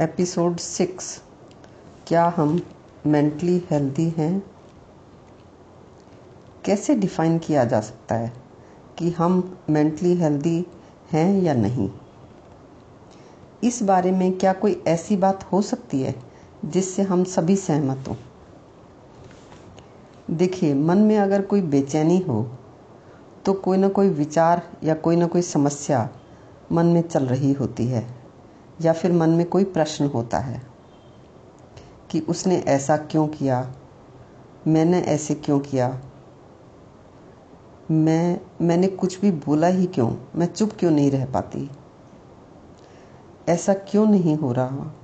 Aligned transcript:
Episode 0.00 0.56
six. 0.56 1.22
क्या 2.06 2.34
हम 2.36 2.62
mentally 3.06 3.64
healthy 3.70 4.08
हैं? 4.08 4.42
कैसे 6.64 6.94
डिफ़ाइन 6.94 7.38
किया 7.38 7.64
जा 7.64 7.80
सकता 7.80 8.14
है 8.14 8.32
कि 8.98 9.10
हम 9.10 9.58
मेंटली 9.70 10.14
हेल्दी 10.14 10.66
हैं 11.12 11.42
या 11.42 11.54
नहीं? 11.54 11.90
इस 13.64 13.82
बारे 13.82 14.12
में 14.12 14.38
क्या 14.38 14.52
कोई 14.52 14.82
ऐसी 14.88 15.16
बात 15.16 15.52
हो 15.52 15.62
सकती 15.62 16.02
है 16.02 16.14
जिससे 16.64 17.02
हम 17.02 17.24
सभी 17.24 17.56
सहमत 17.56 18.04
हों? 18.08 18.16
देखिए, 20.30 20.74
मन 20.74 20.98
में 20.98 21.18
अगर 21.18 21.42
कोई 21.42 21.60
बेचैनी 21.60 22.18
हो 22.18 22.50
तो 23.44 23.52
कोई 23.52 23.76
ना 23.76 23.88
कोई 23.88 24.08
विचार 24.08 24.70
या 24.84 24.94
कोई 24.94 25.16
ना 25.16 25.26
कोई 25.26 25.42
समस्या 25.42 26.10
मन 26.72 26.86
में 26.86 27.02
चल 27.02 27.26
रही 27.26 27.52
होती 27.52 27.86
है। 27.86 28.25
या 28.80 28.92
फिर 28.92 29.12
मन 29.12 29.30
में 29.30 29.48
कोई 29.48 29.64
प्रश्न 29.64 30.06
होता 30.06 30.38
है 30.38 30.62
कि 32.10 32.20
उसने 32.20 32.56
ऐसा 32.56 32.96
क्यों 32.96 33.28
किया? 33.28 33.72
मैंने 34.66 35.00
ऐसे 35.00 35.34
क्यों 35.34 35.60
किया? 35.60 36.00
मैं, 37.90 38.40
मैंने 38.60 38.86
कुछ 38.86 39.20
भी 39.20 39.30
बोला 39.30 39.66
ही 39.66 39.86
क्यों? 39.86 40.16
मैं 40.34 40.46
चुप 40.46 40.70
क्यों 40.78 40.90
नहीं 40.90 41.10
रह 41.10 41.26
पाती? 41.26 41.70
ऐसा 43.48 43.74
क्यों 43.74 44.06
नहीं 44.06 44.36
हो 44.36 44.52
रहा? 44.52 44.94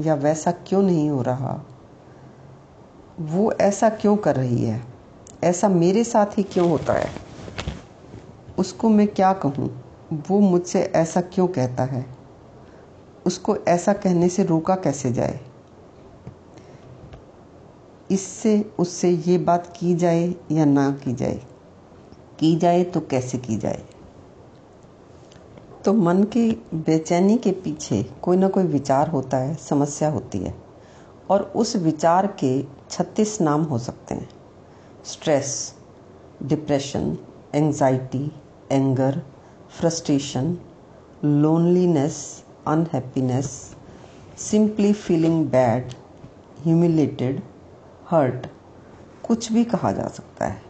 या 0.00 0.14
वैसा 0.14 0.50
क्यों 0.52 0.82
नहीं 0.82 1.10
हो 1.10 1.22
रहा? 1.22 1.62
वो 3.20 3.52
ऐसा 3.52 3.88
क्यों 3.88 4.16
कर 4.16 4.36
रही 4.36 4.64
है? 4.64 4.84
ऐसा 5.44 5.68
मेरे 5.68 6.04
साथ 6.04 6.38
ही 6.38 6.42
क्यों 6.42 6.70
होता 6.70 6.92
है? 6.92 7.12
उसको 8.58 8.88
मैं 8.88 9.08
क्या 9.08 9.32
कहूँ? 9.32 9.84
वो 10.28 10.40
मुझसे 10.40 10.82
ऐसा 10.82 11.20
क्यों 11.20 11.48
कहता 11.48 11.84
है? 11.84 12.21
उसको 13.26 13.56
ऐसा 13.56 13.92
कहने 13.92 14.28
से 14.28 14.44
रोका 14.44 14.74
कैसे 14.74 15.12
जाए? 15.12 15.40
इससे 18.10 18.72
उससे 18.78 19.10
ये 19.10 19.38
बात 19.38 19.74
की 19.76 19.94
जाए 19.94 20.34
या 20.52 20.64
ना 20.64 20.90
की 20.90 21.12
जाए? 21.12 21.42
की 22.38 22.56
जाए 22.56 22.84
तो 22.84 23.00
कैसे 23.00 23.38
की 23.38 23.56
जाए? 23.56 23.84
तो 25.84 25.92
मन 25.92 26.24
की 26.24 26.66
बेचैनी 26.74 27.36
के 27.36 27.50
पीछे 27.52 28.02
कोई 28.22 28.36
ना 28.36 28.48
कोई 28.48 28.64
विचार 28.64 29.08
होता 29.08 29.36
है, 29.36 29.54
समस्या 29.54 30.08
होती 30.08 30.38
है। 30.38 30.54
और 31.30 31.52
उस 31.56 31.76
विचार 31.76 32.26
के 32.26 32.64
छत्तीस 32.90 33.40
नाम 33.40 33.62
हो 33.62 33.78
सकते 33.78 34.14
हैं। 34.14 34.28
Stress, 35.04 35.74
depression 36.42 37.18
anxiety 37.54 38.32
anger, 38.72 39.22
frustration, 39.80 40.58
loneliness 41.24 42.41
unhappiness 42.66 43.76
simply 44.38 44.92
feeling 44.92 45.46
bad 45.46 45.92
humiliated 46.64 47.42
hurt 48.10 48.46
कुछ 49.26 49.52
भी 49.52 49.64
कहा 49.64 49.92
जा 49.92 50.06
सकता 50.08 50.46
है। 50.46 50.62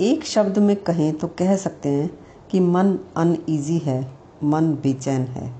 एक 0.00 0.24
शब्द 0.24 0.58
में 0.58 0.76
कहें 0.76 1.12
तो 1.14 1.28
कह 1.28 1.56
सकते 1.56 1.88
हैं 1.88 2.18
कि 2.50 2.60
मन 2.60 2.98
अनईजी 3.16 3.78
है, 3.78 4.12
मन 4.44 4.72
बेचैन 4.74 5.22
है। 5.22 5.52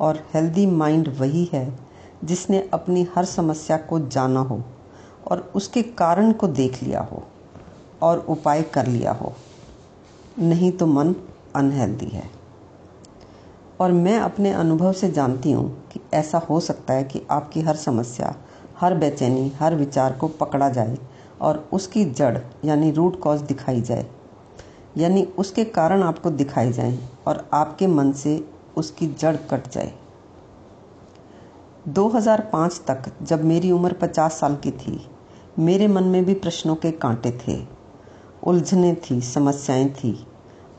और 0.00 0.26
हेल्दी 0.34 0.66
माइंड 0.66 1.08
वही 1.08 1.50
है 1.52 1.78
जिसने 2.24 2.70
अपनी 2.72 3.06
हर 3.16 3.24
समस्या 3.24 3.76
को 3.76 4.00
जाना 4.00 4.40
हो 4.40 4.62
और 5.26 5.52
उसके 5.54 5.82
कारण 5.82 6.32
को 6.32 6.48
देख 6.48 6.82
लिया 6.82 7.00
हो 7.00 7.22
और 8.02 8.18
उपाय 8.18 8.62
कर 8.62 8.86
लिया 8.86 9.12
हो। 9.12 9.32
नहीं 10.38 10.72
तो 10.72 10.86
मन 10.86 11.14
अनहेल्दी 11.56 12.06
है। 12.06 12.37
और 13.80 13.92
मैं 13.92 14.18
अपने 14.18 14.52
अनुभव 14.52 14.92
से 14.92 15.10
जानती 15.10 15.52
हूँ 15.52 15.88
कि 15.92 16.00
ऐसा 16.14 16.38
हो 16.38 16.60
सकता 16.60 16.94
है 16.94 17.04
कि 17.04 17.22
आपकी 17.30 17.60
हर 17.60 17.76
समस्या, 17.76 18.36
हर 18.80 18.94
बेचैनी, 18.94 19.52
हर 19.58 19.74
विचार 19.74 20.12
को 20.12 20.28
पकड़ा 20.28 20.68
जाए 20.68 20.98
और 21.40 21.68
उसकी 21.72 22.04
जड़, 22.04 22.38
यानी 22.64 22.90
रूट 22.90 23.20
कॉज 23.20 23.40
दिखाई 23.40 23.80
जाए। 23.80 24.06
यानी 24.96 25.24
उसके 25.24 25.64
कारण 25.64 26.02
आपको 26.02 26.30
दिखाई 26.30 26.72
जाए 26.72 26.98
और 27.26 27.50
आपके 27.52 27.86
मन 27.86 28.12
से 28.12 28.50
उसकी 28.76 29.06
जड़ 29.06 29.36
कट 29.36 29.70
जाए। 29.70 29.92
2005 31.88 32.82
तक 32.86 33.12
जब 33.22 33.44
मेरी 33.44 33.70
उम्र 33.70 33.92
50 33.92 34.40
साल 34.40 34.56
की 34.56 34.70
थी, 34.70 35.06
मेरे 35.58 35.88
मन 35.88 36.04
में 36.04 36.24
भी 36.24 36.34
प्रश्नों 36.34 36.76
के 36.76 36.90
कांटे 36.90 37.38
थे। 37.48 37.66
उलझने 38.44 38.94
थी, 38.94 39.20
समस्याएँ 39.20 39.88
थी। 39.88 40.26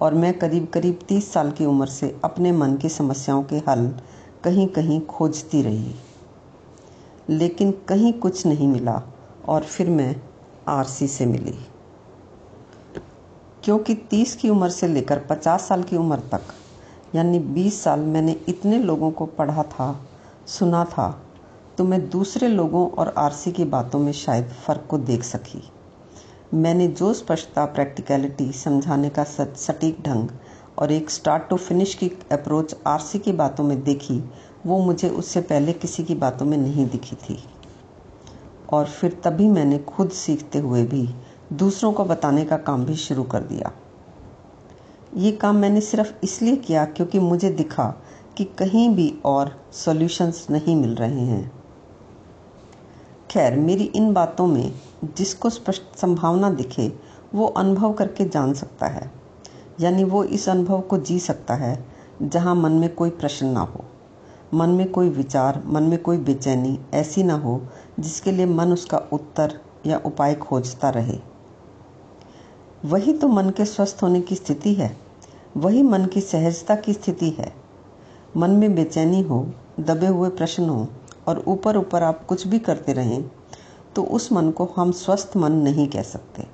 और 0.01 0.13
मैं 0.13 0.39
करीब 0.39 0.67
करीब 0.67 0.99
तीस 1.07 1.33
साल 1.33 1.51
की 1.51 1.65
उम्र 1.65 1.87
से 1.87 2.19
अपने 2.23 2.51
मन 2.51 2.75
की 2.75 2.89
समस्याओं 2.89 3.43
के 3.43 3.57
हल 3.57 3.95
कहीं 4.43 4.67
कहीं 4.67 5.01
खोजती 5.01 5.61
रही। 5.61 5.95
लेकिन 7.29 7.71
कहीं 7.71 8.13
कुछ 8.13 8.45
नहीं 8.45 8.67
मिला 8.67 9.01
और 9.47 9.63
फिर 9.63 9.89
मैं 9.89 10.15
आरसी 10.67 11.07
से 11.07 11.25
मिली। 11.25 11.57
क्योंकि 13.63 13.95
तीस 13.95 14.35
की 14.35 14.49
उम्र 14.49 14.69
से 14.69 14.87
लेकर 14.87 15.19
पचास 15.19 15.67
साल 15.67 15.83
की 15.83 15.97
उम्र 15.97 16.19
तक, 16.19 16.41
यानी 17.15 17.39
बीस 17.39 17.83
साल 17.83 17.99
मैंने 17.99 18.35
इतने 18.47 18.79
लोगों 18.79 19.11
को 19.11 19.25
पढ़ा 19.25 19.63
था, 19.63 20.05
सुना 20.47 20.85
था 20.85 21.21
तो 21.77 21.83
मैं 21.83 22.09
दूसरे 22.09 22.47
लोगों 22.47 22.89
और 22.89 23.13
आरसी 23.17 23.51
की 23.51 23.65
बातों 23.65 23.99
में 23.99 24.11
शायद 24.11 24.45
फ़र्क 24.45 24.85
को 24.89 24.97
देख 24.97 25.23
सकी। 25.23 25.63
मैंने 26.53 26.87
जो 26.87 27.13
स्पष्टता 27.13 27.65
प्रैक्टिकलिटी 27.65 28.51
समझाने 28.51 29.09
का 29.09 29.23
सटीक 29.23 30.01
ढंग 30.01 30.29
और 30.77 30.91
एक 30.91 31.09
स्टार्ट 31.09 31.49
टू 31.49 31.57
फिनिश 31.57 31.93
की 31.95 32.11
अप्रोच 32.31 32.75
आरसी 32.87 33.19
की 33.19 33.31
बातों 33.31 33.63
में 33.63 33.83
देखी, 33.83 34.23
वो 34.65 34.79
मुझे 34.79 35.09
उससे 35.09 35.41
पहले 35.41 35.73
किसी 35.73 36.03
की 36.03 36.15
बातों 36.15 36.45
में 36.45 36.57
नहीं 36.57 36.87
दिखी 36.87 37.15
थी। 37.15 37.43
और 38.73 38.85
फिर 38.85 39.21
तभी 39.23 39.47
मैंने 39.47 39.79
खुद 39.79 40.09
सीखते 40.09 40.59
हुए 40.59 40.83
भी 40.83 41.09
दूसरों 41.53 41.93
को 41.93 42.05
बताने 42.05 42.45
का 42.45 42.57
काम 42.57 42.85
भी 42.85 42.95
शुरू 42.95 43.23
कर 43.23 43.43
दिया। 43.43 43.71
ये 45.17 45.31
काम 45.31 45.55
मैंने 45.55 45.81
सिर्फ़ 45.81 46.13
इसलिए 46.23 46.55
किया 46.55 46.85
क्योंकि 46.85 47.19
मुझे 47.19 47.49
दिखा 47.49 47.93
कि 48.37 48.43
कहीं 48.43 48.89
भी 48.95 49.13
और 49.25 49.61
सॉल्यूशंस 49.73 50.47
नहीं 50.49 50.75
मिल 50.75 50.95
रहे 50.95 51.25
हैं। 51.25 51.51
खैर, 53.31 53.55
मेरी 53.55 53.83
इन 53.83 54.13
बातों 54.13 54.47
में 54.47 54.73
जिसको 55.03 55.49
स्पष्ट 55.49 55.81
संभावना 55.97 56.49
दिखे, 56.49 56.93
वो 57.35 57.45
अनुभव 57.45 57.93
करके 57.93 58.25
जान 58.29 58.53
सकता 58.53 58.87
है। 58.87 59.11
यानी 59.79 60.03
वो 60.03 60.23
इस 60.23 60.49
अनुभव 60.49 60.81
को 60.81 60.97
जी 60.97 61.19
सकता 61.19 61.53
है, 61.53 61.85
जहाँ 62.21 62.55
मन 62.55 62.71
में 62.71 62.95
कोई 62.95 63.09
प्रश्न 63.09 63.45
ना 63.45 63.59
हो। 63.59 63.85
मन 64.53 64.69
में 64.69 64.91
कोई 64.91 65.09
विचार, 65.09 65.63
मन 65.65 65.83
में 65.83 66.01
कोई 66.01 66.17
बेचैनी 66.17 66.79
ऐसी 66.93 67.23
ना 67.23 67.33
हो, 67.33 67.61
जिसके 67.99 68.31
लिए 68.31 68.45
मन 68.45 68.73
उसका 68.73 68.97
उत्तर 68.97 69.59
या 69.85 70.01
उपाय 70.05 70.35
खोजता 70.35 70.89
रहे। 70.89 71.19
वही 72.85 73.13
तो 73.13 73.27
मन 73.27 73.49
के 73.49 73.65
स्वस्थ 73.65 73.99
होने 74.03 74.21
की 74.21 74.35
स्थिति 74.35 74.73
है। 74.73 74.97
वही 75.57 75.83
मन 75.83 76.05
की 76.05 76.21
सहजता 76.21 76.75
की 76.75 76.93
स्थिति 76.93 77.29
है। 77.29 77.53
मन 78.37 78.49
में 78.49 78.75
बेचैनी 78.75 79.21
हो, 79.21 79.53
दबे 79.79 80.07
हुए 80.07 80.29
प्रश्न 80.29 80.69
हो, 80.69 80.87
और 81.27 81.43
ऊपर 81.47 81.77
ऊपर 81.77 82.03
आप 82.03 82.25
कुछ 82.25 82.47
भी 82.47 82.59
करते 82.59 82.93
रहें 82.93 83.31
तो 83.95 84.03
उस 84.03 84.31
मन 84.31 84.51
को 84.51 84.73
हम 84.75 84.91
स्वस्थ 84.91 85.37
मन 85.37 85.51
नहीं 85.51 85.87
कह 85.87 86.01
सकते। 86.01 86.47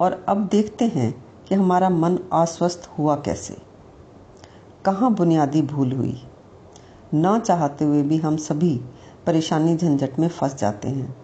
और 0.00 0.24
अब 0.28 0.46
देखते 0.46 0.84
हैं 0.84 1.24
कि 1.48 1.54
हमारा 1.54 1.90
मन 1.90 2.18
अस्वस्थ 2.32 2.90
हुआ 2.98 3.16
कैसे। 3.16 3.56
कहाँ 4.84 5.14
बुनियादी 5.14 5.62
भूल 5.62 5.92
हुई। 5.92 6.22
ना 7.14 7.38
चाहते 7.38 7.84
हुए 7.84 8.02
भी 8.02 8.16
हम 8.16 8.36
सभी 8.36 8.80
परेशानी 9.26 9.76
झंझट 9.76 10.18
में 10.18 10.28
फंस 10.28 10.54
जाते 10.54 10.88
हैं। 10.88 11.16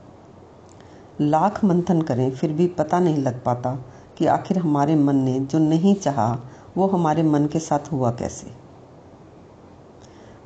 लाख 1.20 1.64
मंथन 1.64 2.02
करें, 2.02 2.30
फिर 2.30 2.52
भी 2.52 2.66
पता 2.66 3.00
नहीं 3.00 3.16
लग 3.16 3.44
पाता 3.44 3.84
कि 4.18 4.26
आखिर 4.26 4.58
हमारे 4.58 4.96
मन 4.96 5.16
ने 5.16 5.40
जो 5.40 5.58
नहीं 5.58 5.94
चाहा, 5.94 6.38
वो 6.76 6.86
हमारे 6.86 7.22
मन 7.22 7.46
के 7.46 7.58
साथ 7.58 7.92
हुआ 7.92 8.10
कैसे। 8.10 8.61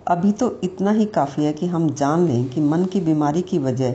अभी 0.09 0.33
तो 0.33 0.61
इतना 0.65 0.91
ही 0.91 1.05
काफ़ी 1.05 1.45
है 1.45 1.53
कि 1.53 1.67
हम 1.67 1.91
जान 1.91 2.27
लें 2.27 2.49
कि 2.49 2.61
मन 2.61 2.85
की 2.85 3.01
बीमारी 3.01 3.43
की 3.43 3.59
वजह 3.59 3.95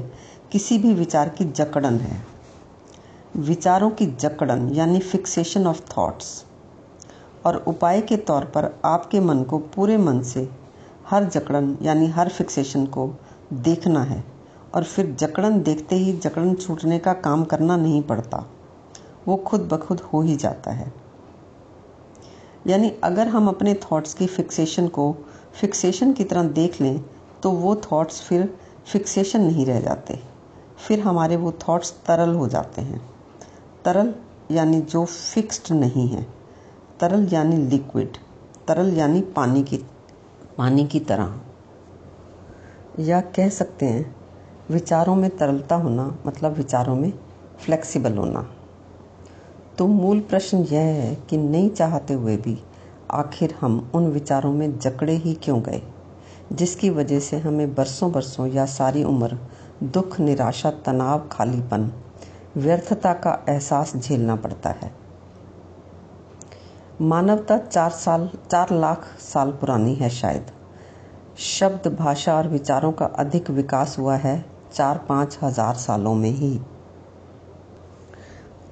किसी 0.52 0.78
भी 0.78 0.94
विचार 0.94 1.30
की 1.30 1.46
जकड़न 1.46 1.98
है। 1.98 2.26
विचारों 3.36 3.90
की 3.90 4.06
जकड़न, 4.06 4.70
यानी 4.70 5.00
फिक्सेशन 5.00 5.68
ऑफ़ 5.68 5.82
थॉट्स 5.98 6.46
और 7.46 7.56
उपाय 7.68 8.02
के 8.02 8.18
तौर 8.18 8.44
पर 8.44 8.80
आपके 8.86 9.20
मन 9.20 9.44
को 9.44 9.58
पूरे 9.58 9.98
मन 9.98 10.22
से 10.22 10.50
हर 11.10 11.24
जकड़न, 11.24 11.78
यानी 11.82 12.08
हर 12.08 12.30
फिक्सेशन 12.30 12.86
को 12.86 13.16
देखना 13.54 14.04
है, 14.04 14.24
और 14.76 14.84
फिर 14.84 15.16
जकड़न 15.20 15.64
देखते 15.64 15.96
ही 15.96 16.14
जकड़न 16.14 16.54
छूटने 16.54 17.00
का 17.00 17.14
काम 17.14 17.44
करना 17.44 17.78
नहीं 17.78 18.02
पड़ता। 18.02 18.46
वो 19.28 19.38
खुद 19.38 19.62
ब 19.62 19.78
खुद 19.78 20.00
हो 20.00 20.22
ही 20.22 20.36
जाता 20.36 20.72
है। 20.72 20.94
यानी 22.68 22.92
अगर 23.04 23.28
हम 23.28 23.48
अपने 23.48 23.74
थॉट्स 23.74 24.14
की 24.14 24.28
फिक्सेशन 24.28 24.88
को 24.88 25.16
फिक्सेशन 25.54 26.14
की 26.14 26.24
तरह 26.24 26.44
देख 26.44 26.82
लें 26.82 27.04
तो 27.44 27.52
वो 27.52 27.76
थॉट्स 27.84 28.22
फिर 28.22 28.54
फिक्सेशन 28.92 29.42
नहीं 29.42 29.66
रह 29.66 29.80
जाते। 29.82 30.20
फिर 30.88 31.00
हमारे 31.00 31.36
वो 31.36 31.52
थॉट्स 31.52 31.92
तरल 32.08 32.36
हो 32.36 32.48
जाते 32.48 32.82
हैं। 32.82 33.02
तरल 33.86 34.14
यानी 34.52 34.82
जो 34.82 35.06
फिक्स्ड 35.06 35.74
नहीं 35.74 36.08
है। 36.08 36.26
तरल 37.00 37.28
यानी 37.34 37.58
लिक्विड 37.58 38.18
तरल 38.68 38.94
यानी 38.94 39.22
पानी 39.22 39.64
की 39.64 39.78
पानी 40.58 40.86
की 40.88 41.00
तरह। 41.00 41.40
या 43.00 43.22
कह 43.22 43.50
सकते 43.50 43.86
हैं, 43.86 44.16
विचारों 44.70 45.16
में 45.16 45.30
तरलता 45.38 45.76
होना 45.76 46.18
मतलब 46.26 46.54
विचारों 46.54 46.96
में 46.96 47.12
फ्लेक्सिबल 47.60 48.18
होना। 48.18 48.42
तो 49.78 49.88
मूल 49.88 50.20
प्रश्न 50.20 50.58
यह 50.58 50.82
है 50.82 51.16
कि 51.30 51.38
नहीं 51.38 51.70
चाहते 51.70 52.14
हुए 52.14 52.38
भी 52.38 52.58
आखिर 53.12 53.56
हम 53.62 53.92
उन 53.96 54.08
विचारों 54.08 54.54
में 54.54 54.80
जकड़े 54.80 55.14
ही 55.14 55.34
क्यों 55.34 55.62
गए? 55.62 55.82
जिसकी 56.54 56.90
वजह 56.90 57.20
से 57.20 57.38
हमें 57.38 57.74
बरसों 57.76 58.12
बरसों 58.12 58.48
या 58.48 58.66
सारी 58.66 59.04
उम्र 59.04 59.38
दुख, 59.84 60.20
निराशा, 60.20 60.72
तनाव, 60.72 61.28
खालीपन, 61.32 61.92
व्यर्थता 62.58 63.14
का 63.14 63.46
एहसास 63.50 63.96
झेलना 63.96 64.36
पड़ता 64.36 64.70
है। 64.70 64.92
मानवता 67.02 67.58
चार 67.58 67.90
साल, 67.90 68.30
चार 68.52 68.72
लाख 68.72 69.06
साल 69.20 69.52
पुरानी 69.52 69.96
है 69.96 70.10
शायद। 70.10 70.52
शब्द, 71.38 71.88
भाषा 72.00 72.38
और 72.38 72.48
विचारों 72.48 72.92
का 72.92 73.06
अधिक 73.06 73.50
विकास 73.50 73.96
हुआ 74.00 74.16
है 74.16 74.46
चार 74.74 75.06
पाँच 75.10 75.38
हज़ार 75.42 75.76
सालों 75.76 76.16
में 76.16 76.30
ही। 76.30 76.60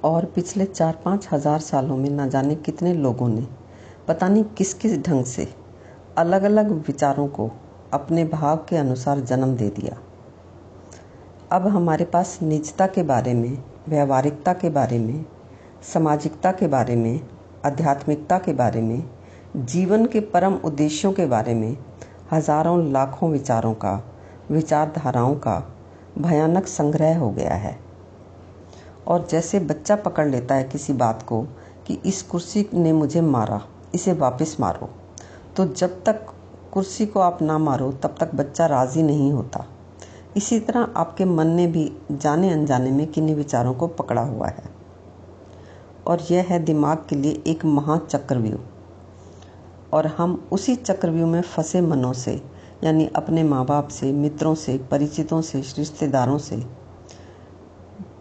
और 0.04 0.26
पिछले 0.26 0.66
चार 0.66 1.00
पाँच 1.06 1.28
हज़ार 1.32 1.60
सालों 1.60 1.98
में 1.98 2.10
न 2.10 2.30
जाने 2.30 2.56
कितने 2.56 2.94
लोगों 2.94 3.28
ने 3.28 3.48
पता 4.10 4.30
नहीं 4.30 4.44
किस 4.44 4.74
किस 4.74 4.98
ढंग 5.02 5.26
से 5.26 5.48
अलग 6.18 6.44
अलग 6.44 6.72
विचारों 6.72 7.28
को 7.28 7.52
अपने 7.94 8.26
भाव 8.26 8.58
के 8.70 8.78
अनुसार 8.78 9.20
जन्म 9.20 9.56
दे 9.56 9.70
दिया। 9.70 9.98
अब 11.52 11.68
हमारे 11.68 12.06
पास 12.06 12.40
निजता 12.42 12.88
के 12.88 13.04
बारे 13.04 13.34
में, 13.34 13.64
व्यवहारिकता 13.90 14.54
के 14.54 14.70
बारे 14.70 15.00
में, 15.00 15.26
सामाजिकता 15.94 16.52
के 16.52 16.68
बारे 16.68 16.96
में, 16.96 17.20
आध्यात्मिकता 17.66 18.38
के 18.38 18.54
बारे 18.54 18.82
में, 18.82 19.10
जीवन 19.56 20.06
के 20.06 20.20
परम 20.20 20.54
उद्देश्यों 20.54 21.14
के 21.14 21.26
बारे 21.26 21.54
में 21.54 21.78
हज़ारों 22.32 22.92
लाखों 22.92 23.30
विचारों 23.30 23.74
का, 23.74 24.04
विचारधाराओं 24.52 25.36
का 25.36 25.74
भयानक 26.18 26.68
संग्रह 26.68 27.18
हो 27.18 27.32
गया 27.32 27.54
है। 27.54 27.80
और 29.08 29.28
जैसे 29.32 29.60
बच्चा 29.60 29.96
पकड़ 29.96 30.28
लेता 30.28 30.56
है 30.56 30.64
किसी 30.64 30.94
बात 30.94 31.24
को 31.24 31.48
कि 31.88 32.02
इस 32.06 32.22
कुर्सी 32.22 32.70
ने 32.74 32.94
मुझे 32.94 33.22
मारा 33.22 33.62
इसे 33.96 34.14
वापस 34.14 34.58
मारो। 34.60 34.90
तो 35.56 35.66
जब 35.66 36.04
तक 36.04 36.28
कुर्सी 36.74 37.06
को 37.06 37.20
आप 37.20 37.42
ना 37.42 37.58
मारो, 37.58 37.92
तब 37.92 38.16
तक 38.20 38.36
बच्चा 38.36 38.66
राज़ी 38.66 39.04
नहीं 39.04 39.32
होता। 39.32 39.66
इसी 40.38 40.60
तरह 40.60 40.88
आपके 40.98 41.26
मन 41.26 41.48
ने 41.48 41.68
भी 41.68 41.94
जाने 42.12 42.50
अनजाने 42.50 42.92
में 42.92 43.08
किन्हीं 43.08 43.36
विचारों 43.36 43.74
को 43.74 43.88
पकड़ा 43.88 44.22
हुआ 44.22 44.48
है। 44.48 44.64
और 46.08 46.22
यह 46.32 46.46
है 46.50 46.60
दिमाग 46.60 46.98
के 46.98 47.16
लिए 47.16 47.44
एक 47.48 47.66
महाचक्रव्यूह। 47.66 48.60
और 49.94 50.08
हम 50.08 50.48
उसी 50.52 50.76
चक्रव्यूह 50.76 51.30
में 51.30 51.42
फंसे 51.42 51.82
मनों 51.82 52.14
से, 52.14 52.44
यानी 52.84 53.10
अपने 53.16 53.44
माँ 53.44 53.66
बाप 53.66 53.88
से, 53.88 54.12
मित्रों 54.12 54.56
से, 54.56 54.78
परिचितों 54.78 55.42
से, 55.42 55.60
रिश्तेदारों 55.60 56.38
से, 56.38 56.66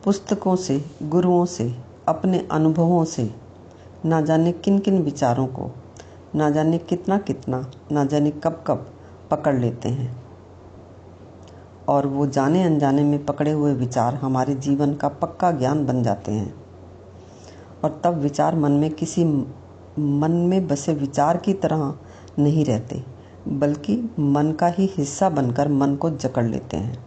पुस्तकों 0.04 0.56
से, 0.56 0.84
गुरुओं 1.02 1.44
से, 1.44 1.78
अपने 2.08 2.48
अनुभवों 2.50 3.04
से 3.04 3.47
ना 4.04 4.20
जाने 4.20 4.52
किन 4.52 4.78
किन 4.78 5.02
विचारों 5.02 5.46
को, 5.46 5.70
ना 6.34 6.50
जाने 6.50 6.78
कितना 6.78 7.18
कितना 7.18 7.70
ना 7.92 8.04
जाने 8.04 8.30
कब 8.30 8.64
कब 8.66 8.92
पकड़ 9.30 9.56
लेते 9.56 9.88
हैं। 9.88 10.22
और 11.88 12.06
वो 12.06 12.26
जाने 12.26 12.62
अनजाने 12.62 13.04
में 13.04 13.24
पकड़े 13.24 13.50
हुए 13.50 13.74
विचार 13.74 14.14
हमारे 14.14 14.54
जीवन 14.54 14.94
का 14.94 15.08
पक्का 15.08 15.50
ज्ञान 15.50 15.86
बन 15.86 16.02
जाते 16.02 16.32
हैं। 16.32 16.54
और 17.84 18.00
तब 18.04 18.14
विचार 18.14 18.56
मन 18.56 18.72
में 18.72 18.90
किसी 18.90 19.24
मन 19.98 20.30
में 20.30 20.68
बसे 20.68 20.94
विचार 20.94 21.36
की 21.36 21.52
तरह 21.52 21.94
नहीं 22.38 22.64
रहते, 22.64 23.04
बल्कि 23.48 24.10
मन 24.18 24.52
का 24.52 24.66
ही 24.66 24.90
हिस्सा 24.96 25.30
बनकर 25.30 25.68
मन 25.68 25.96
को 25.96 26.10
जकड़ 26.10 26.46
लेते 26.46 26.76
हैं। 26.76 27.06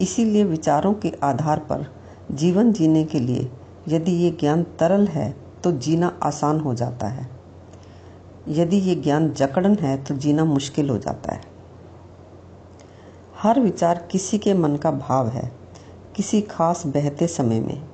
इसीलिए 0.00 0.44
विचारों 0.44 0.94
के 0.94 1.12
आधार 1.22 1.58
पर 1.58 1.86
जीवन 2.32 2.72
जीने 2.72 3.04
के 3.04 3.20
लिए 3.20 3.50
यदि 3.88 4.12
ये 4.12 4.30
ज्ञान 4.30 4.62
तरल 4.62 5.06
है 5.06 5.49
तो 5.64 5.72
जीना 5.72 6.18
आसान 6.22 6.60
हो 6.60 6.74
जाता 6.74 7.06
है। 7.06 7.30
यदि 8.48 8.76
ये 8.76 8.94
ज्ञान 8.94 9.32
जकड़न 9.32 9.74
है 9.74 10.04
तो 10.04 10.14
जीना 10.14 10.44
मुश्किल 10.44 10.90
हो 10.90 10.98
जाता 10.98 11.34
है। 11.34 11.40
हर 13.42 13.60
विचार 13.60 14.08
किसी 14.10 14.38
के 14.38 14.54
मन 14.54 14.76
का 14.76 14.90
भाव 14.90 15.28
है। 15.28 15.60
किसी 16.16 16.40
खास 16.40 16.86
बहते 16.86 17.26
समय 17.26 17.60
में, 17.60 17.88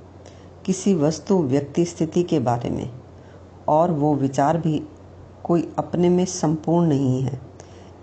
किसी 0.65 0.95
वस्तु, 0.95 1.43
व्यक्ति, 1.43 1.85
स्थिति 1.85 2.23
के 2.23 2.39
बारे 2.39 2.71
में, 2.71 2.93
और 3.69 3.91
वो 3.91 4.15
विचार 4.15 4.59
भी 4.59 4.83
कोई 5.45 5.73
अपने 5.79 6.09
में 6.09 6.25
संपूर्ण 6.25 6.89
नहीं 6.89 7.23
है। 7.23 7.41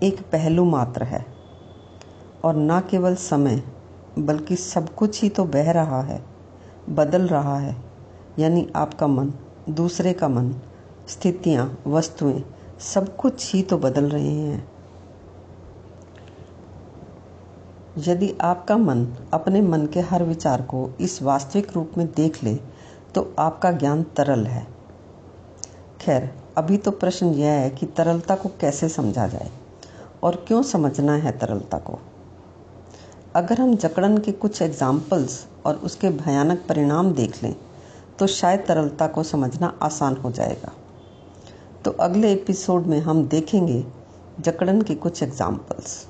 एक 0.02 0.20
पहलू 0.20 0.64
मात्र 0.64 1.02
है। 1.02 1.26
और 2.44 2.56
न 2.56 2.80
केवल 2.80 3.14
समय, 3.14 3.62
बल्कि 4.18 4.56
सब 4.56 4.94
कुछ 4.94 5.22
ही 5.22 5.28
तो 5.28 5.44
बह 5.44 5.72
रहा 5.72 6.02
है, 6.02 6.24
बदल 6.90 7.22
रहा 7.22 7.58
है, 7.58 7.76
यानी 8.38 8.72
आपका 8.76 9.06
मन। 9.06 9.32
दूसरे 9.68 10.12
का 10.12 10.28
मन, 10.28 10.54
स्थितियाँ, 11.08 11.78
वस्तुएँ, 11.86 12.42
सब 12.80 13.16
कुछ 13.16 13.52
ही 13.54 13.62
तो 13.62 13.78
बदल 13.78 14.08
रहे 14.08 14.30
हैं। 14.30 14.68
यदि 17.98 18.32
आपका 18.40 18.76
मन 18.76 19.06
अपने 19.32 19.60
मन 19.60 19.86
के 19.86 20.00
हर 20.00 20.22
विचार 20.22 20.62
को 20.62 20.90
इस 21.00 21.22
वास्तविक 21.22 21.72
रूप 21.72 21.92
में 21.98 22.06
देख 22.06 22.42
ले 22.44 22.54
तो 23.14 23.34
आपका 23.38 23.72
ज्ञान 23.72 24.02
तरल 24.02 24.46
है। 24.46 24.66
खैर, 26.00 26.30
अभी 26.58 26.76
तो 26.76 26.90
प्रश्न 26.90 27.26
यह 27.26 27.50
है 27.50 27.70
कि 27.70 27.86
तरलता 27.86 28.36
को 28.36 28.48
कैसे 28.60 28.88
समझा 28.88 29.26
जाए, 29.26 29.50
और 30.22 30.44
क्यों 30.48 30.62
समझना 30.62 31.14
है 31.14 31.38
तरलता 31.38 31.78
को? 31.78 31.98
अगर 33.34 33.60
हम 33.60 33.76
जकड़न 33.76 34.18
के 34.18 34.32
कुछ 34.32 34.62
एग्जाम्पल्स 34.62 35.46
और 35.66 35.74
उसके 35.74 36.10
भयानक 36.10 36.64
परिणाम 36.68 37.12
देख 37.12 37.42
लें 37.42 37.54
तो 38.18 38.26
शायद 38.26 38.64
तरलता 38.68 39.06
को 39.06 39.22
समझना 39.22 39.78
आसान 39.82 40.16
हो 40.16 40.30
जाएगा। 40.30 40.72
तो 41.84 41.90
अगले 41.90 42.32
एपिसोड 42.32 42.86
में 42.86 42.98
हम 43.00 43.28
देखेंगे 43.28 43.84
जकड़न 44.40 44.82
के 44.82 44.94
कुछ 44.94 45.22
एग्जाम्पल्स 45.22 46.06